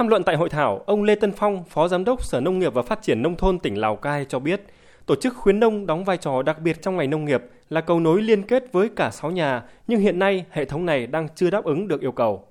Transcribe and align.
Tham 0.00 0.08
luận 0.08 0.24
tại 0.24 0.36
hội 0.36 0.48
thảo, 0.48 0.82
ông 0.86 1.02
Lê 1.02 1.14
Tân 1.14 1.32
Phong, 1.32 1.64
Phó 1.64 1.88
Giám 1.88 2.04
đốc 2.04 2.24
Sở 2.24 2.40
Nông 2.40 2.58
nghiệp 2.58 2.74
và 2.74 2.82
Phát 2.82 3.02
triển 3.02 3.22
Nông 3.22 3.36
thôn 3.36 3.58
tỉnh 3.58 3.80
Lào 3.80 3.96
Cai 3.96 4.24
cho 4.28 4.38
biết, 4.38 4.62
tổ 5.06 5.14
chức 5.14 5.36
khuyến 5.36 5.60
nông 5.60 5.86
đóng 5.86 6.04
vai 6.04 6.16
trò 6.16 6.42
đặc 6.42 6.60
biệt 6.60 6.82
trong 6.82 6.96
ngành 6.96 7.10
nông 7.10 7.24
nghiệp 7.24 7.42
là 7.70 7.80
cầu 7.80 8.00
nối 8.00 8.22
liên 8.22 8.42
kết 8.42 8.72
với 8.72 8.88
cả 8.96 9.10
6 9.10 9.30
nhà, 9.30 9.62
nhưng 9.86 10.00
hiện 10.00 10.18
nay 10.18 10.44
hệ 10.50 10.64
thống 10.64 10.86
này 10.86 11.06
đang 11.06 11.28
chưa 11.34 11.50
đáp 11.50 11.64
ứng 11.64 11.88
được 11.88 12.00
yêu 12.00 12.12
cầu. 12.12 12.44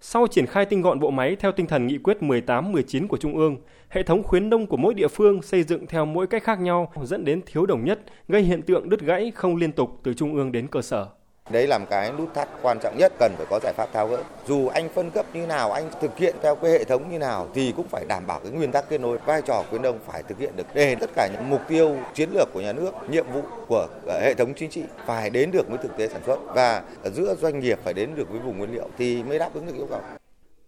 Sau 0.00 0.26
triển 0.26 0.46
khai 0.46 0.64
tinh 0.64 0.82
gọn 0.82 1.00
bộ 1.00 1.10
máy 1.10 1.36
theo 1.36 1.52
tinh 1.52 1.66
thần 1.66 1.86
nghị 1.86 1.98
quyết 1.98 2.16
18-19 2.20 3.06
của 3.08 3.16
Trung 3.16 3.36
ương, 3.36 3.56
hệ 3.88 4.02
thống 4.02 4.22
khuyến 4.22 4.50
nông 4.50 4.66
của 4.66 4.76
mỗi 4.76 4.94
địa 4.94 5.08
phương 5.08 5.42
xây 5.42 5.62
dựng 5.62 5.86
theo 5.86 6.04
mỗi 6.04 6.26
cách 6.26 6.44
khác 6.44 6.60
nhau 6.60 6.92
dẫn 7.02 7.24
đến 7.24 7.40
thiếu 7.46 7.66
đồng 7.66 7.84
nhất, 7.84 8.00
gây 8.28 8.42
hiện 8.42 8.62
tượng 8.62 8.88
đứt 8.88 9.00
gãy 9.00 9.32
không 9.34 9.56
liên 9.56 9.72
tục 9.72 10.00
từ 10.02 10.14
Trung 10.14 10.34
ương 10.34 10.52
đến 10.52 10.66
cơ 10.66 10.82
sở. 10.82 11.06
Đấy 11.50 11.66
là 11.66 11.78
một 11.78 11.86
cái 11.90 12.12
nút 12.12 12.34
thắt 12.34 12.48
quan 12.62 12.78
trọng 12.82 12.98
nhất 12.98 13.12
cần 13.18 13.34
phải 13.36 13.46
có 13.50 13.60
giải 13.62 13.72
pháp 13.76 13.92
tháo 13.92 14.08
gỡ. 14.08 14.18
Dù 14.46 14.68
anh 14.68 14.88
phân 14.88 15.10
cấp 15.10 15.26
như 15.34 15.46
nào, 15.46 15.72
anh 15.72 15.90
thực 16.00 16.18
hiện 16.18 16.36
theo 16.42 16.54
cái 16.54 16.70
hệ 16.70 16.84
thống 16.84 17.10
như 17.10 17.18
nào 17.18 17.48
thì 17.54 17.72
cũng 17.76 17.88
phải 17.88 18.04
đảm 18.08 18.26
bảo 18.26 18.40
cái 18.40 18.52
nguyên 18.52 18.72
tắc 18.72 18.88
kết 18.88 19.00
nối. 19.00 19.18
Vai 19.26 19.42
trò 19.42 19.64
khuyến 19.70 19.82
nông 19.82 19.98
phải 20.06 20.22
thực 20.22 20.38
hiện 20.38 20.56
được 20.56 20.66
để 20.74 20.94
tất 20.94 21.10
cả 21.16 21.28
những 21.32 21.50
mục 21.50 21.60
tiêu 21.68 21.96
chiến 22.14 22.30
lược 22.32 22.48
của 22.52 22.60
nhà 22.60 22.72
nước, 22.72 22.90
nhiệm 23.08 23.26
vụ 23.32 23.42
của 23.68 23.86
ờ, 24.06 24.20
hệ 24.20 24.34
thống 24.34 24.54
chính 24.56 24.70
trị 24.70 24.82
phải 25.06 25.30
đến 25.30 25.50
được 25.50 25.68
với 25.68 25.78
thực 25.78 25.96
tế 25.96 26.08
sản 26.08 26.20
xuất 26.26 26.38
và 26.54 26.82
giữa 27.04 27.34
doanh 27.34 27.60
nghiệp 27.60 27.78
phải 27.84 27.94
đến 27.94 28.10
được 28.16 28.30
với 28.30 28.40
vùng 28.40 28.58
nguyên 28.58 28.72
liệu 28.72 28.88
thì 28.98 29.22
mới 29.22 29.38
đáp 29.38 29.54
ứng 29.54 29.66
được 29.66 29.74
yêu 29.76 29.86
cầu. 29.90 30.00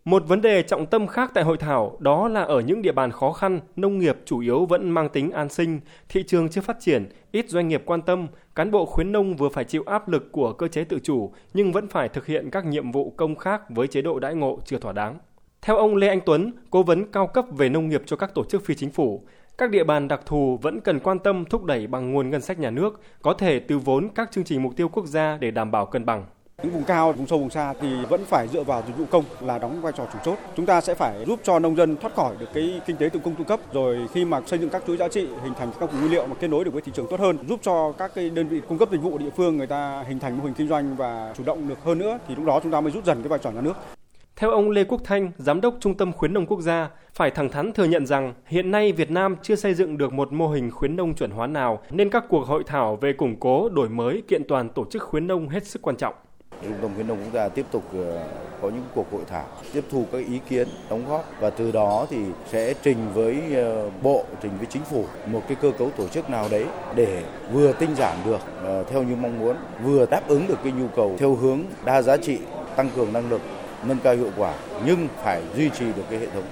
Một 0.09 0.29
vấn 0.29 0.41
đề 0.41 0.63
trọng 0.63 0.87
tâm 0.87 1.07
khác 1.07 1.31
tại 1.35 1.45
hội 1.45 1.57
thảo 1.57 1.97
đó 2.01 2.29
là 2.29 2.43
ở 2.43 2.61
những 2.61 2.83
địa 2.83 2.93
bàn 2.93 3.11
khó 3.11 3.33
khăn, 3.33 3.61
nông 3.77 3.99
nghiệp 3.99 4.17
chủ 4.25 4.41
yếu 4.41 4.67
vẫn 4.67 4.91
mang 4.91 5.09
tính 5.09 5.31
an 5.31 5.49
sinh, 5.49 5.81
thị 6.09 6.25
trường 6.27 6.49
chưa 6.49 6.61
phát 6.61 6.77
triển, 6.81 7.09
ít 7.33 7.49
doanh 7.49 7.69
nghiệp 7.69 7.83
quan 7.87 8.03
tâm, 8.03 8.27
cán 8.55 8.71
bộ 8.71 8.87
khuyến 8.87 9.13
nông 9.13 9.37
vừa 9.37 9.49
phải 9.49 9.65
chịu 9.65 9.83
áp 9.87 10.09
lực 10.09 10.33
của 10.33 10.53
cơ 10.53 10.69
chế 10.69 10.85
tự 10.85 10.99
chủ 11.03 11.33
nhưng 11.55 11.73
vẫn 11.73 11.89
phải 11.89 12.09
thực 12.09 12.27
hiện 12.27 12.51
các 12.51 12.67
nhiệm 12.67 12.93
vụ 12.93 13.11
công 13.17 13.37
khác 13.37 13.63
với 13.71 13.87
chế 13.87 14.03
độ 14.03 14.19
đãi 14.19 14.35
ngộ 14.35 14.59
chưa 14.65 14.79
thỏa 14.79 14.93
đáng. 14.93 15.19
Theo 15.63 15.77
ông 15.77 15.97
Lê 15.97 16.09
Anh 16.09 16.21
Tuấn, 16.27 16.53
cố 16.71 16.83
vấn 16.83 17.13
cao 17.13 17.27
cấp 17.27 17.45
về 17.51 17.69
nông 17.69 17.89
nghiệp 17.89 18.03
cho 18.07 18.17
các 18.17 18.35
tổ 18.35 18.45
chức 18.45 18.65
phi 18.65 18.75
chính 18.75 18.91
phủ, 18.91 19.23
các 19.59 19.71
địa 19.71 19.85
bàn 19.85 20.09
đặc 20.09 20.21
thù 20.27 20.59
vẫn 20.63 20.81
cần 20.81 21.01
quan 21.01 21.19
tâm 21.19 21.45
thúc 21.45 21.65
đẩy 21.65 21.87
bằng 21.87 22.13
nguồn 22.13 22.31
ngân 22.31 22.41
sách 22.41 22.59
nhà 22.59 22.71
nước, 22.71 23.01
có 23.23 23.35
thể 23.35 23.61
từ 23.61 23.79
vốn 23.79 24.09
các 24.15 24.31
chương 24.33 24.45
trình 24.45 24.63
mục 24.63 24.77
tiêu 24.77 24.89
quốc 24.89 25.07
gia 25.07 25.37
để 25.41 25.51
đảm 25.51 25.71
bảo 25.71 25.87
cân 25.87 26.05
bằng. 26.05 26.27
Những 26.63 26.73
vùng 26.73 26.85
cao, 26.85 27.13
vùng 27.13 27.27
sâu, 27.27 27.39
vùng 27.39 27.51
xa 27.51 27.75
thì 27.81 27.89
vẫn 28.09 28.25
phải 28.25 28.49
dựa 28.49 28.63
vào 28.63 28.83
dịch 28.87 28.97
vụ 28.99 29.05
công 29.11 29.25
là 29.41 29.59
đóng 29.59 29.81
vai 29.81 29.93
trò 29.97 30.05
chủ 30.13 30.19
chốt. 30.25 30.39
Chúng 30.57 30.67
ta 30.67 30.81
sẽ 30.81 30.95
phải 30.95 31.25
giúp 31.27 31.41
cho 31.43 31.59
nông 31.59 31.77
dân 31.77 31.97
thoát 31.97 32.15
khỏi 32.15 32.35
được 32.39 32.47
cái 32.55 32.81
kinh 32.87 32.97
tế 32.97 33.09
tự 33.09 33.21
cung 33.21 33.35
tự 33.35 33.45
cấp 33.45 33.61
rồi 33.73 33.99
khi 34.13 34.25
mà 34.25 34.41
xây 34.47 34.59
dựng 34.59 34.71
các 34.71 34.83
chuỗi 34.87 34.97
giá 34.97 35.09
trị, 35.09 35.29
hình 35.43 35.55
thành 35.59 35.71
các 35.81 35.93
vùng 35.93 36.01
nguyên 36.01 36.13
liệu 36.13 36.27
mà 36.27 36.35
kết 36.41 36.49
nối 36.49 36.65
được 36.65 36.71
với 36.73 36.83
thị 36.83 36.93
trường 36.95 37.07
tốt 37.11 37.21
hơn, 37.21 37.39
giúp 37.49 37.61
cho 37.63 37.93
các 37.93 38.11
cái 38.15 38.31
đơn 38.31 38.49
vị 38.49 38.61
cung 38.69 38.79
cấp 38.79 38.89
dịch 38.93 38.99
vụ 38.99 39.19
địa 39.19 39.31
phương 39.37 39.57
người 39.57 39.67
ta 39.67 40.05
hình 40.09 40.19
thành 40.19 40.39
mô 40.39 40.45
hình 40.45 40.55
kinh 40.55 40.69
doanh 40.69 40.97
và 40.97 41.35
chủ 41.37 41.45
động 41.47 41.69
được 41.69 41.85
hơn 41.85 41.99
nữa 41.99 42.19
thì 42.29 42.35
lúc 42.35 42.45
đó 42.45 42.61
chúng 42.63 42.73
ta 42.73 42.81
mới 42.81 42.93
rút 42.93 43.05
dần 43.05 43.23
cái 43.23 43.29
vai 43.29 43.39
trò 43.39 43.51
nhà 43.51 43.61
nước. 43.61 43.77
Theo 44.37 44.51
ông 44.51 44.71
Lê 44.71 44.85
Quốc 44.85 45.01
Thanh, 45.05 45.31
Giám 45.39 45.61
đốc 45.61 45.75
Trung 45.81 45.95
tâm 45.95 46.13
Khuyến 46.13 46.35
nông 46.35 46.47
Quốc 46.47 46.61
gia, 46.61 46.91
phải 47.15 47.31
thẳng 47.31 47.49
thắn 47.49 47.73
thừa 47.73 47.85
nhận 47.85 48.07
rằng 48.07 48.35
hiện 48.47 48.71
nay 48.71 48.93
Việt 48.93 49.11
Nam 49.11 49.37
chưa 49.43 49.57
xây 49.57 49.75
dựng 49.75 49.99
được 49.99 50.13
một 50.13 50.33
mô 50.33 50.49
hình 50.49 50.71
khuyến 50.71 50.97
nông 50.97 51.15
chuẩn 51.15 51.31
hóa 51.31 51.47
nào, 51.47 51.79
nên 51.91 52.11
các 52.11 52.25
cuộc 52.29 52.47
hội 52.47 52.63
thảo 52.67 52.97
về 52.97 53.13
củng 53.13 53.37
cố, 53.41 53.69
đổi 53.69 53.89
mới, 53.89 54.23
kiện 54.29 54.43
toàn 54.49 54.69
tổ 54.69 54.85
chức 54.91 55.03
khuyến 55.03 55.27
nông 55.27 55.49
hết 55.49 55.67
sức 55.67 55.83
quan 55.83 55.97
trọng. 55.97 56.15
Trung 56.63 56.75
tâm 56.83 56.91
khuyến 56.95 57.09
nông 57.09 57.19
quốc 57.19 57.33
gia 57.35 57.49
tiếp 57.49 57.67
tục 57.71 57.83
ờ, 57.93 58.27
có 58.63 58.69
những 58.69 58.85
cuộc 58.95 59.13
hội 59.13 59.23
thảo, 59.29 59.47
tiếp 59.73 59.85
thu 59.91 60.05
các 60.13 60.19
ý 60.19 60.41
kiến, 60.49 60.69
đóng 60.91 61.05
góp 61.09 61.25
và 61.41 61.51
từ 61.51 61.73
đó 61.73 62.07
thì 62.11 62.17
sẽ 62.53 62.75
trình 62.83 62.99
với 63.15 63.43
ờ, 63.55 63.91
bộ, 64.03 64.25
trình 64.43 64.53
với 64.59 64.67
chính 64.67 64.85
phủ 64.85 65.05
một 65.27 65.43
cái 65.49 65.57
cơ 65.63 65.71
cấu 65.79 65.91
tổ 65.91 66.09
chức 66.09 66.31
nào 66.31 66.49
đấy 66.51 66.65
để 66.95 67.23
vừa 67.53 67.73
tinh 67.73 67.95
giản 67.97 68.17
được 68.25 68.41
ờ, 68.65 68.85
theo 68.91 69.03
như 69.03 69.17
mong 69.17 69.39
muốn, 69.39 69.57
vừa 69.83 70.07
đáp 70.07 70.29
ứng 70.29 70.47
được 70.47 70.59
cái 70.63 70.73
nhu 70.73 70.89
cầu 70.97 71.17
theo 71.19 71.35
hướng 71.35 71.61
đa 71.85 72.03
giá 72.03 72.17
trị, 72.17 72.39
tăng 72.77 72.91
cường 72.97 73.13
năng 73.13 73.31
lực, 73.31 73.41
nâng 73.85 73.99
cao 74.05 74.15
hiệu 74.15 74.31
quả 74.37 74.55
nhưng 74.87 75.09
phải 75.25 75.43
duy 75.57 75.71
trì 75.71 75.85
được 75.85 76.05
cái 76.11 76.19
hệ 76.19 76.27
thống. 76.27 76.45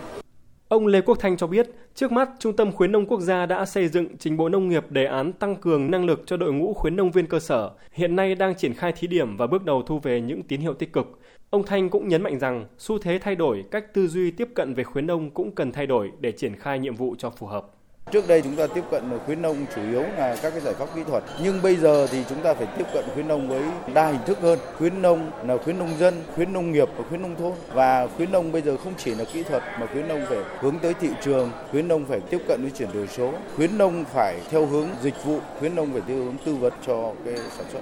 Ông 0.68 0.86
Lê 0.86 1.00
Quốc 1.00 1.18
Thanh 1.20 1.36
cho 1.36 1.46
biết, 1.46 1.70
trước 1.94 2.12
mắt 2.12 2.30
Trung 2.38 2.56
tâm 2.56 2.72
Khuyến 2.72 2.92
nông 2.92 3.06
Quốc 3.06 3.20
gia 3.20 3.46
đã 3.46 3.64
xây 3.64 3.88
dựng 3.88 4.16
trình 4.18 4.36
Bộ 4.36 4.48
Nông 4.48 4.68
nghiệp 4.68 4.90
đề 4.90 5.04
án 5.04 5.32
tăng 5.32 5.56
cường 5.56 5.90
năng 5.90 6.04
lực 6.04 6.22
cho 6.26 6.36
đội 6.36 6.52
ngũ 6.52 6.74
khuyến 6.74 6.96
nông 6.96 7.10
viên 7.10 7.26
cơ 7.26 7.40
sở, 7.40 7.70
hiện 7.92 8.16
nay 8.16 8.34
đang 8.34 8.54
triển 8.54 8.74
khai 8.74 8.92
thí 8.92 9.06
điểm 9.06 9.36
và 9.36 9.46
bước 9.46 9.64
đầu 9.64 9.82
thu 9.82 9.98
về 9.98 10.20
những 10.20 10.42
tín 10.42 10.60
hiệu 10.60 10.74
tích 10.74 10.92
cực. 10.92 11.18
Ông 11.50 11.62
Thanh 11.62 11.88
cũng 11.88 12.08
nhấn 12.08 12.22
mạnh 12.22 12.38
rằng 12.38 12.66
xu 12.78 12.98
thế 12.98 13.18
thay 13.22 13.36
đổi, 13.36 13.64
cách 13.70 13.94
tư 13.94 14.08
duy 14.08 14.30
tiếp 14.30 14.48
cận 14.54 14.74
về 14.74 14.84
khuyến 14.84 15.06
nông 15.06 15.30
cũng 15.30 15.54
cần 15.54 15.72
thay 15.72 15.86
đổi 15.86 16.12
để 16.20 16.32
triển 16.32 16.56
khai 16.56 16.78
nhiệm 16.78 16.94
vụ 16.94 17.14
cho 17.18 17.30
phù 17.30 17.46
hợp. 17.46 17.75
Trước 18.10 18.28
đây 18.28 18.42
chúng 18.42 18.56
ta 18.56 18.66
tiếp 18.66 18.84
cận 18.90 19.18
khuyến 19.26 19.42
nông 19.42 19.66
chủ 19.74 19.82
yếu 19.90 20.02
là 20.02 20.36
các 20.42 20.50
cái 20.50 20.60
giải 20.60 20.74
pháp 20.74 20.86
kỹ 20.94 21.00
thuật, 21.08 21.24
nhưng 21.42 21.62
bây 21.62 21.76
giờ 21.76 22.06
thì 22.06 22.18
chúng 22.28 22.42
ta 22.42 22.54
phải 22.54 22.66
tiếp 22.78 22.84
cận 22.94 23.04
khuyến 23.14 23.28
nông 23.28 23.48
với 23.48 23.62
đa 23.94 24.06
hình 24.06 24.20
thức 24.26 24.38
hơn. 24.40 24.58
Khuyến 24.78 25.02
nông 25.02 25.30
là 25.46 25.56
khuyến 25.56 25.78
nông 25.78 25.98
dân, 25.98 26.22
khuyến 26.34 26.52
nông 26.52 26.72
nghiệp 26.72 26.88
và 26.96 27.04
khuyến 27.08 27.22
nông 27.22 27.36
thôn. 27.36 27.52
Và 27.74 28.06
khuyến 28.16 28.32
nông 28.32 28.52
bây 28.52 28.62
giờ 28.62 28.76
không 28.76 28.92
chỉ 28.98 29.14
là 29.14 29.24
kỹ 29.24 29.42
thuật 29.42 29.62
mà 29.80 29.86
khuyến 29.92 30.08
nông 30.08 30.26
phải 30.28 30.38
hướng 30.60 30.78
tới 30.78 30.94
thị 31.00 31.08
trường, 31.22 31.50
khuyến 31.70 31.88
nông 31.88 32.04
phải 32.04 32.20
tiếp 32.20 32.38
cận 32.48 32.62
với 32.62 32.70
chuyển 32.70 32.88
đổi 32.94 33.08
số, 33.08 33.32
khuyến 33.56 33.78
nông 33.78 34.04
phải 34.14 34.40
theo 34.50 34.66
hướng 34.66 34.88
dịch 35.02 35.24
vụ, 35.24 35.38
khuyến 35.58 35.74
nông 35.74 35.92
phải 35.92 36.02
theo 36.08 36.16
hướng 36.16 36.36
tư 36.44 36.54
vấn 36.54 36.72
cho 36.86 37.12
cái 37.24 37.36
sản 37.36 37.66
xuất. 37.72 37.80